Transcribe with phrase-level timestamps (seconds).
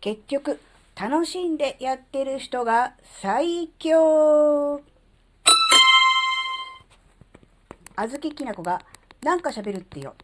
[0.00, 0.58] 結局、
[0.98, 4.80] 楽しんでやってる人が最強
[7.96, 8.80] あずききなこが
[9.22, 10.14] なんか喋るってよ。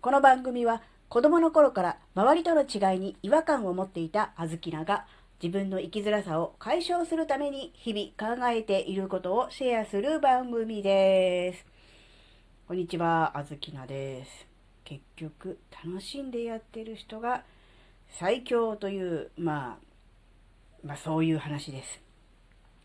[0.00, 0.80] この番組は
[1.10, 5.06] 子供の頃から周りとの違いに違和感を持っていたあずきなが
[5.42, 11.66] 自分の生きづらさを解消するために日々考えていることをシェアする番組です。
[12.66, 14.46] こんにちは、あずきなです。
[14.84, 17.42] 結局、楽しんでやってる人が
[18.10, 22.06] 最強という、まあ、まあそういう話です。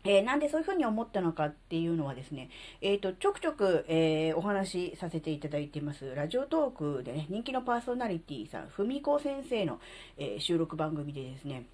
[0.04, 9.78] えー、なんでそういうふうに思ったのかっていうのはですね、えっ、ー、と、ちょくちょく、えー、お話しさせていただいています、ラジオトークでね、人気のパーソナリティさん、ふみこ先生の、
[10.18, 11.66] え収録番組でですね、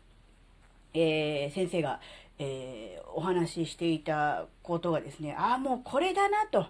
[0.93, 2.01] え先生が、
[2.39, 6.67] えお話ししていたことがですね、ああ、もうこれだなと、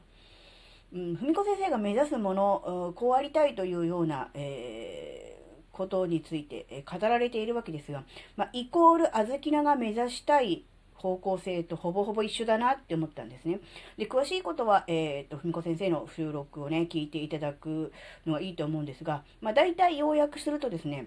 [0.93, 5.37] うん、文子先生が目指すもの、こうありたいというような、え、
[5.78, 8.02] ことについて、え語られているわけですが、
[8.37, 10.64] まあ、イコール小豆菜が目指したい
[10.95, 13.60] 方向性とほぼほぼ一緒だなって思ったんですね。
[13.96, 17.93] で、詳しいことは、えっ、ー、と、文子先生の収録をね、聞いていただく
[18.26, 21.07] のがいいと思うんですが、まあ、大体要約するとですね、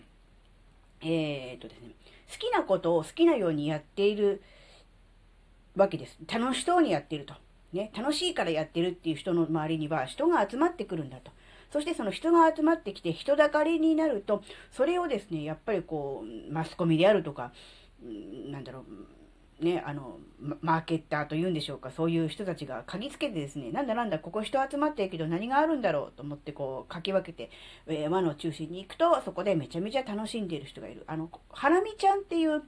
[1.01, 1.89] えっ、ー、とですね、
[2.31, 4.41] 好きなことを好きなようにやっている
[5.75, 6.17] わけです。
[6.31, 7.33] 楽しそうにやっていると。
[7.73, 11.31] ね、楽しいからやってるっていう人の周りには人が集まってくるんだと。
[11.71, 17.51] そしてその人が集まってきて人だかりになると、それをですね、やっぱりこう、マスコミであるとか、
[18.51, 18.85] なんだろ
[19.59, 20.19] う、ね、あの、
[20.61, 27.51] マーケッターというんでしょうか、そういう人たちが嗅ぎつけてですね、なんだなんだ、ここ人集まってるけど何があるんだろうと思ってこう、かき分けて、
[27.87, 31.03] え、輪の中心に行くと、そこでめちゃめちゃ楽しんでいる人がいる。
[31.07, 32.63] あの、ハラミちゃんっていう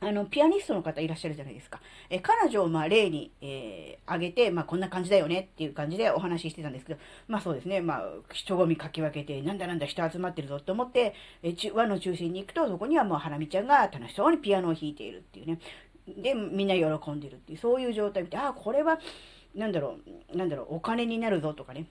[0.00, 1.80] あの、ピアニストの方いらっしゃるじゃないですか。
[2.10, 15.58] え彼女をまあ例に、えー、挙げて、まあこんな感じだよねっていう感じでお話ししてたんですけど、まあそうですね、まあ人混みかき分けて、なんだなんだ人集まってるぞと思って、え輪の中心に行くと、そこにはもうハラミちゃんが楽しそうにピアノを弾いているっていうね。
[16.06, 18.98] で、みんな喜んでるっていう、そういう状態見て、ああ、これは、
[19.54, 19.96] なんだろ
[20.32, 21.86] う、なんだろう、お金になるぞとかね。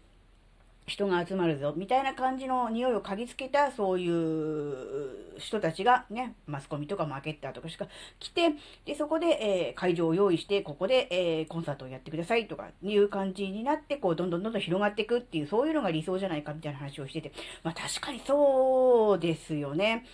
[0.86, 7.88] 人が集まるぞ、みたいな感じの匂いを嗅ぎつけた、そういう人たちがね、マスコミとかマーケッターとかしか
[8.20, 8.52] 来て、
[8.86, 9.28] で、そこで、
[9.70, 17.32] えー、会場を用意して、ここで、えー、コンサートをやってくださいとかいう感じになって、こう、どんどんどんどん広がっていくっていう、そういうのが理想じゃないかみたいな話をしてて、
[17.64, 20.06] まあ確かにそうですよね。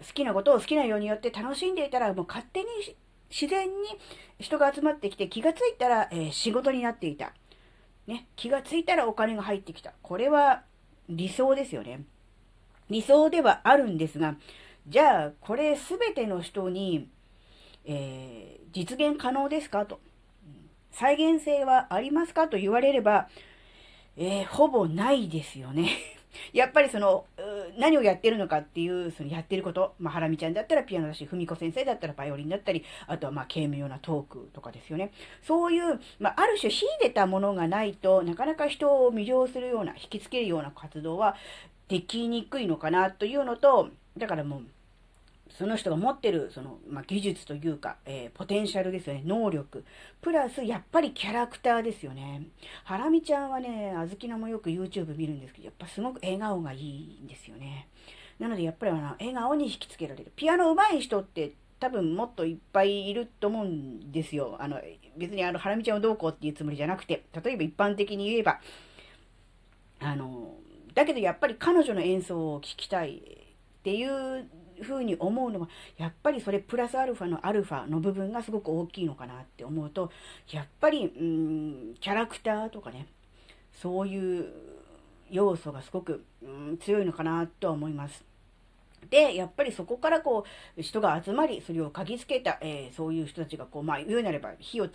[0.00, 2.66] 好きなことを好きなようによって楽しんでいたら、もう勝手に
[3.30, 3.74] 自然に
[4.38, 7.32] 人が集まってきて気がついたら、えー、仕事になっていた。
[8.06, 9.92] ね、気がついたらお金が入ってきた。
[10.02, 10.62] これは
[11.08, 12.04] 理想ですよね。
[12.90, 14.36] 理想ではあるんですが、
[14.86, 17.08] じゃあ、これすべての人に、
[17.86, 20.00] えー、実現可能ですかと。
[20.90, 23.28] 再現性はありますかと言われれば、
[24.16, 25.90] えー、ほぼないですよね。
[26.52, 27.24] やっぱりその、
[27.78, 35.12] 何をやってるのかっていう、そのやってること、まあ、ハラミちゃんだったらピアノだし、ふみこ先生だったらバイオリンだったり、あとはまあ、軽妙なトークとかですよね。
[35.42, 41.36] そういう、まあ、ある種秀でたものがないとなかなか人を魅了するような、引きつけるような活動は
[41.88, 44.62] できにくいのかなというのと、だからもう、
[45.56, 49.84] その人が持ってる、その、まあ、技術というか、えー、ポテンシャルですよね、能力。
[50.20, 52.42] プラス、やっぱりキャラクターですよね。
[52.82, 57.88] ハラミちゃんはね、あずきなもよく YouTube 見るんですけど、やっぱすごく笑顔がいいんですよね。
[58.40, 60.32] なので、やっぱりあの、笑顔に引きつけられる。
[60.34, 64.56] ピアノ上手い人って多分もっといっぱいいると思うんですよ。
[64.58, 64.80] あの、
[65.16, 68.60] 別にあの、ハラミちゃんをどうこうっていうつもりじゃなくて、例えば一般的に言えば、
[70.00, 70.56] あの、
[70.94, 73.43] だけどやっぱり彼女の演奏を聴きたい
[73.84, 74.48] っていう
[74.80, 75.68] ふうに思うのは、
[75.98, 80.10] やっぱりそれプラスアルファのアルファの部分がすごく大きいのかなって思うと、
[80.50, 83.06] やっぱり、うん、キャラクターとかね、
[83.74, 84.46] そういう
[85.30, 88.24] 要素がすごく、うん、強いのかなとは思います。
[89.10, 90.44] で、やっぱりそこからこ
[90.76, 94.88] う、人が集まり、それを嗅ぎつけた、えー、そういう人たちがこう、まあ、言うなれば火を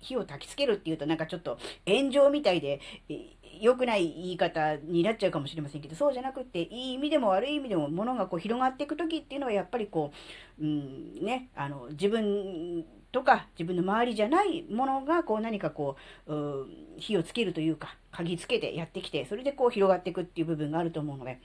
[0.00, 10.12] 火を焚きつけるっていうとなんかちょっと炎上みたいで、えー良くない言い方になっちゃうかもしれませんけど、そうじゃなくって、いい意味でも悪い意味でも、ものがこう広がっていく時っていうのは、やっぱりこ
[10.58, 15.96] う、うんね、あの、自分とか、自分の周りじゃないものが、こう何かこ
[16.26, 16.66] う、う
[16.96, 21.38] 火をつけるというか、鍵つけてやってきて、それでこう広がっていくっていう部分があると思うので、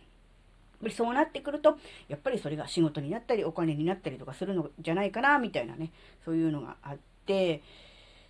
[0.84, 1.78] りそうなってくると、
[2.08, 5.92] やっぱりそれが仕事になったり、お金になったりとかするのじゃないかな、みたいなね、
[6.24, 7.64] そういうのがあって、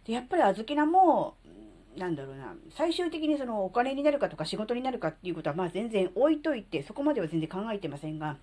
[0.06, 1.36] で、やっぱりあずきなも、
[1.98, 8.38] なんだろうな、最終的にそのお金になるかとか仕事になるかっていうことはまあ全然置いといて、そこまでは全然考えてませんが、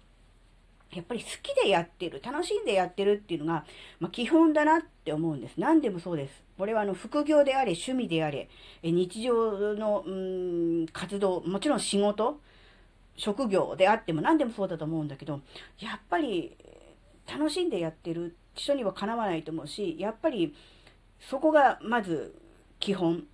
[0.92, 3.64] やっぱり好きでやってる、楽しんでやってるっていうのが、
[4.00, 5.54] まあ、基本だなって思うんです。
[5.58, 6.42] 何でもそうです。
[6.56, 8.48] これはあの副業であれ、趣味であれ、
[8.82, 12.40] 日常のうん活動、もちろん仕事、
[13.16, 15.40] 職業であっても何でもそうだと思うんだけど、
[15.78, 16.56] やっぱり
[17.30, 20.54] 楽しんでやってる人にはかなわないと思うし、やっぱり
[21.20, 22.34] そこがまず
[22.80, 23.24] 基本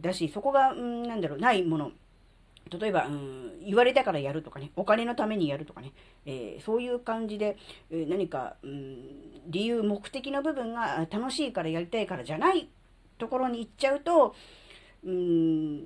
[0.00, 1.92] だし、そこが、うん、なんだろう、ないもの。
[2.68, 5.92] 例えば、うん、言われたからやるとかね、お金のためにやるとかね、
[6.24, 7.56] えー、そういう感じで、
[7.90, 9.04] えー、何か、うん、
[9.46, 12.68] 理由、目的の部分が楽しいからやりたいからじゃない
[13.18, 14.34] ところに行っちゃうと、
[15.04, 15.84] うん、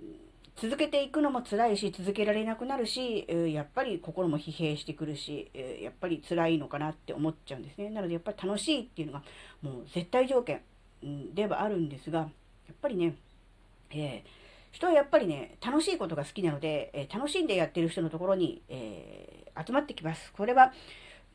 [0.60, 7.88] 続けていくのも辛いし、続けられなくなるし、やっぱり心も疲弊してくるし、やっぱり辛いのかなって思っちゃうんですね。
[7.88, 9.22] なので、やっぱり楽しいっていうのが、
[9.62, 10.60] もう絶対条件、
[11.34, 12.28] ではあるんですが、やっ
[12.82, 13.16] ぱりね、
[13.90, 14.40] えー
[14.72, 20.32] 人はやっぱりね、楽しいことが好きなので、え、楽しんでやってる人のところに、えー、集まってきます。
[20.32, 20.72] これは、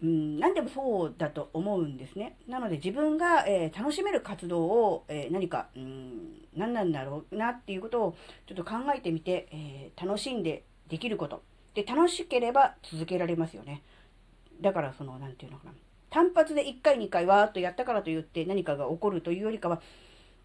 [0.03, 2.38] うん、何でもそうだと思うんですね。
[2.47, 8.15] なので自分が、えー、楽しめる活動を、え何か、うん、何なんだろうなっていうことを
[8.45, 11.44] ちょっと考えてみて、え楽しんでできること。
[11.74, 13.83] で、楽しければ続けられますよね。
[14.62, 15.74] だからその、何て言うのかな。
[16.09, 19.81] 単発で1回2回わーっとやったからといって何かが起こるというよりかは、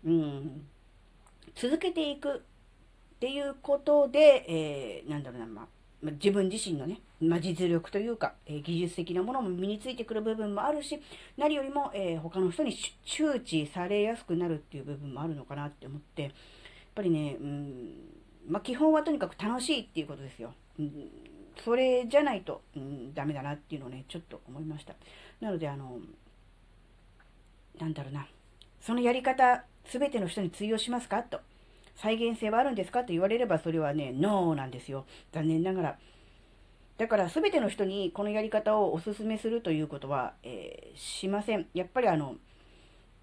[0.04, 0.66] うん、
[1.54, 2.40] 続けていくっ
[3.20, 5.66] ていうことで、えー、なんだろうな、まあ、
[6.02, 10.98] 自分自身のね、まあ、実力というか、えー、技術的なものも身についてくる部分もあるし、
[11.36, 12.74] 何よりも、えー、他の人に
[13.04, 16.32] 周知されやすくなるっていう部分もあるのかなって思って、やっ
[16.94, 17.92] ぱりね、うん、
[18.48, 20.54] まあ、基本はとにかく楽しいっていうことですよ。
[20.78, 21.10] うん、
[21.62, 24.94] それじゃないと、うん、ダメだなっていうのをね、ちょっと思いました。
[25.40, 25.98] なので、あの、
[27.78, 28.26] なんだろうな、
[28.80, 31.22] そのやり方、すべての人に通用しますか？
[31.22, 31.40] と。
[32.02, 33.00] 再現性はあるんですか？
[33.00, 35.04] と言われればそれはね、ノーなんですよ。
[35.32, 35.98] 残念ながら。
[36.98, 41.66] だから全ての人にこのやり方をお勧めするということは、えー、しません。
[41.72, 42.36] やっぱりあの、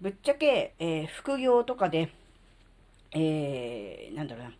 [0.00, 2.10] ぶっちゃけ、えー、副業とかで、
[3.12, 4.52] えー、なんだろうな、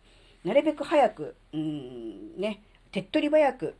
[0.45, 3.75] なるべく早く、うん、ね、手っ取り早く、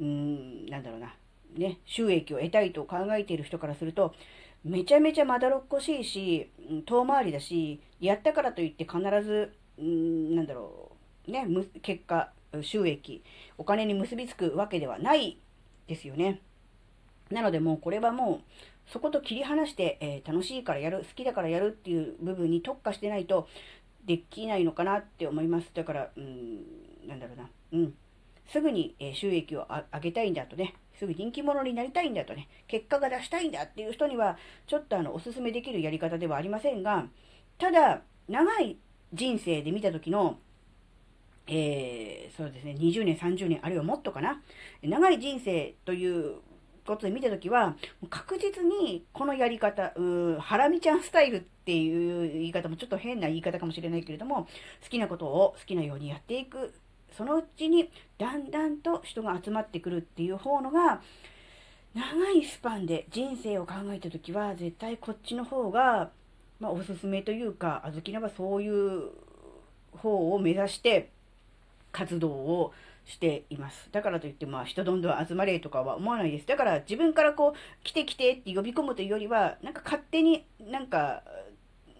[0.00, 1.14] うん、なんだろうな、
[1.56, 4.14] ね、収益を得たいと考えている人からすると、
[4.64, 6.50] めちゃめちゃまだろっこしいし、
[6.86, 10.92] 遠回りだし、やったからといって必ず、んなんだろ
[11.28, 11.46] う、ね、
[11.82, 12.30] 結果、
[12.62, 13.22] 収益、
[13.58, 15.38] お金に結びつくわけではない
[15.86, 16.40] ですよね。
[17.30, 18.40] なのでもうこれはも
[18.88, 23.48] う、そこと切り離して、えー、楽しいからやる、好きだからやるっていう部分に特化してないと
[24.06, 25.70] できないのかなって思います。
[25.74, 26.60] だから、うん、
[27.06, 27.50] なんだろうな。
[27.72, 27.94] うん。
[28.48, 34.36] すぐに、収益を上げたいんだとね、すぐ人気者になりたいんだとね、結果が出したいんだっていう人には、
[34.66, 37.06] ちょっとあの、おすすめできるやり方ではありませんが、
[37.58, 38.78] ただ、長い
[39.12, 40.38] 人生で見た時の、
[41.46, 44.40] えー、そうですね、20年、30年、あるいはもっとかな、
[44.82, 46.36] 長い人生という
[46.86, 47.76] ことで見たときは、
[48.08, 54.46] 確実にこのやり方、うハラミちゃんスタイルっていう言い方もちょっと変な言い方かもしれないけれども、
[54.82, 56.72] 好きなことを好きなようにやっていく。
[57.16, 61.00] そのうちにだんだんと人が集まってくるっていう方のが、
[61.94, 66.10] 長いスパンで人生を考えた時は、絶対こっちの方が、
[66.58, 69.10] まあ、おすすめというか、あずきなはそういう
[69.92, 71.10] 方を目指して
[71.92, 72.72] 活動を
[73.04, 73.88] しています。
[73.92, 76.46] だからといって、まあ、人どんどん集まれとかは思わないです。
[76.46, 81.22] だから自分からこう、来て来てって呼び込むというよりは、なんか勝手になんか、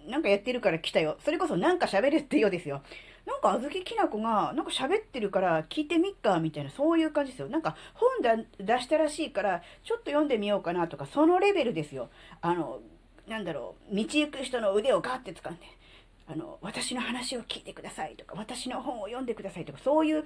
[0.08, 1.16] なんかやってるから来たよ。
[1.24, 2.82] それこそなんか喋るってようですよ。
[3.26, 7.48] なんか、あずききなこが、なんか喋ってるから聞いてみっか、みたいな、そういう感じですよ。
[7.48, 12.10] なんか、本だ出したらしいから、ちょっと読んでみようかなとか、そのレベルですよ。
[12.42, 12.80] あの、
[13.26, 15.62] なんだろう、道行く人の腕をガッて掴んで、
[16.26, 20.24] あの、私の話を聞いてくださいとか、私の本を読んでくださいとか、そういう、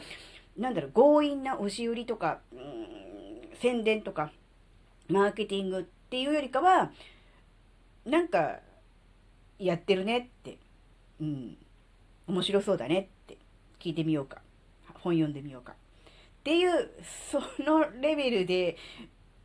[0.56, 4.32] なんだろう、強引な押し売りとか、うん、宣伝とか、
[5.08, 6.90] マーケティングっていうよりかは、
[8.04, 8.60] なんか、
[9.58, 10.58] やってるねって、
[11.20, 11.56] うん、
[12.28, 13.38] 面白そうだねって
[13.80, 14.42] 聞いてみようか。
[14.94, 15.72] 本読んでみようか。
[15.72, 15.74] っ
[16.44, 16.90] ていう、
[17.30, 18.76] そのレベルで、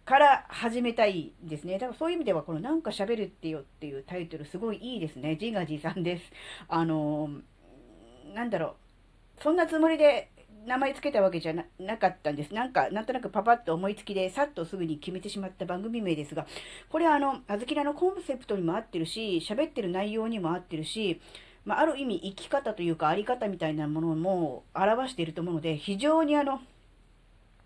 [0.06, 1.74] から始めたいですね。
[1.74, 5.38] だからそういう意味では、このなんか喋るってよっていうタイトルすごいいいですね。
[5.40, 6.24] 自画自賛です。
[6.68, 7.30] あの
[8.34, 8.76] なんだろ
[9.40, 9.44] う。
[9.44, 10.30] そんなつもりで
[10.66, 12.54] 名前つけたわけじゃなかったんです。
[12.54, 16.48] なんか、なんとなくパパッと思いつきで、さっとすぐに決めてしまった番組名ですが、
[16.90, 21.22] これあの、あずきらのコンセプトにも合ってるし、喋ってる内容にも合ってるし、
[21.66, 26.60] まあ、ある意味生き方というかあり方みたいなものも表していると思うので、非常にあの、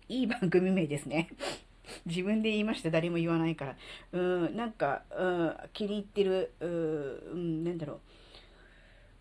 [0.08, 1.28] いい番組名ですね。
[2.06, 2.90] 自分で言いました。
[2.90, 3.76] 誰も言わないから。
[4.12, 8.00] うん、なんか、うん、気に入ってる、うん、なんだろう。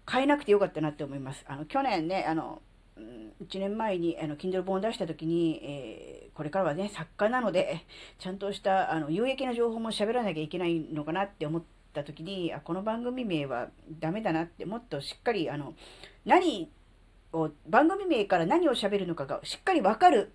[0.10, 1.44] 変えなくてよかったなって思います。
[1.48, 2.62] あの、去年ね、あの、
[3.00, 7.86] 1年前にあの Kindle 本を出した時に、えー、これからはね作家なので
[8.18, 11.60] ちゃんとしたあの有益な情報も喋らなきゃいけないのかなって思
[12.00, 15.74] った時に、あ、この番組名はダメだなって、もっとしっかり、あの、
[16.26, 16.72] 何
[17.34, 20.32] を、番組名から何を喋るのかがしっかりわかる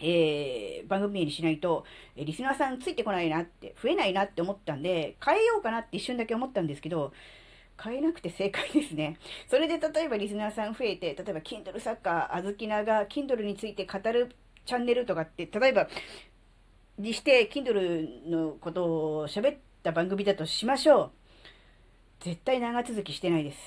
[0.00, 1.84] えー、番組名にしないと、
[2.16, 7.12] えリスナーさんついてこないなって、増えないなって思ったんで、変えようかなって一瞬だけ思ったんですけど、
[7.82, 9.18] 変えなくて正解ですね。
[9.48, 14.34] それで例えばリスナーさん増えて、例えば Kindle 作家、あずきなが Kindle について語る
[14.66, 15.88] チャンネルとかって、例えば、
[16.98, 21.10] にして Kindle のことを喋った番組だとしましょう。
[22.20, 23.58] 絶対長続きしてないです。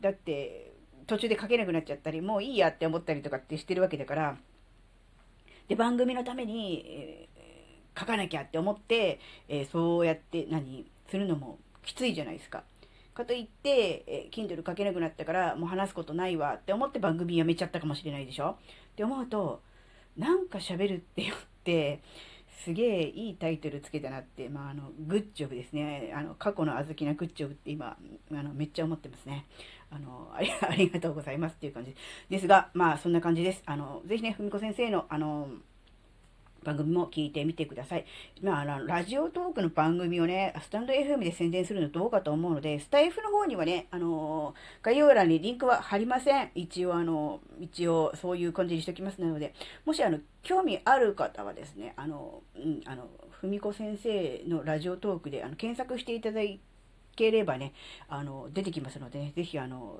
[0.00, 0.72] だって、
[1.06, 4.36] 途中で書けなくなっちゃったり、もういいやって思ったりとかってしてるわけだから、
[5.68, 12.64] で、番組のために、えー、書かなきゃって思って、えー、そうやって何するのもきついじゃないですか。
[13.14, 18.50] かといって、えー、Kindle 書けなくなったから、もう話すことないわって思って番組やめちゃったかもしれないでしょ
[18.92, 19.62] って思うと、
[20.16, 22.00] なんか喋るってよって、
[22.64, 26.12] すげえいいタイトルつけたなって、まあ、あの、グッジョブですね。
[26.14, 27.96] あの、過去の小豆なグッジョブって今、
[28.30, 29.46] あの、めっちゃ思ってますね。
[29.90, 31.94] あの、 ありがとうございますっていう感じ
[32.28, 33.62] ですが、まあ、そんな感じです。
[33.66, 35.48] あの、ぜひね、ふみこ先生の、あの、
[36.64, 38.04] 番組も聞いてみてください。
[38.42, 46.50] まあ、あの、ラジオトークの番組をね、スタンド FM で宣伝するのどうかと思うので、スタイフの方にはね、あの概要欄にリンクは貼りません。
[46.54, 56.40] 一応、あの、一応、そういう感じにしておきますので、もし、あの、興味ある方はですね、あの、うん、あの、ふみこ先生のラジオトークで、あの、検索していただ
[57.16, 57.72] ければね、
[58.08, 59.98] あの、出てきますので、ね、ぜひ、あの、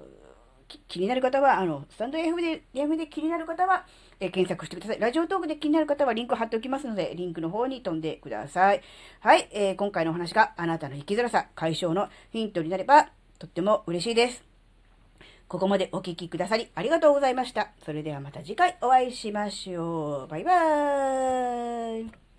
[0.89, 3.87] 気になる方は、あの、スタンド FM で、FM で気になる方は、
[4.21, 5.01] えー、検索してください。
[5.01, 8.83] ラジオトークで気になる方はリンク貼っておきますので、リンクの方に飛んでください。
[9.21, 13.09] はい、えー、今回のお話があなたの生きづらさ解消のヒントになれば、
[13.39, 14.45] とっても嬉しいです。
[15.49, 17.71] ここまでお聴きくださりありがとうございました。
[17.85, 20.29] それではまた次回お会いしましょう。
[20.29, 22.30] バイバーイ。